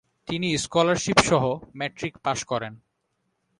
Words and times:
তিনি 0.27 0.49
স্কলারশিপসহ 0.57 1.43
ম্যাট্রিক 1.77 2.13
পাশ 2.17 2.39
করেন। 2.43 2.73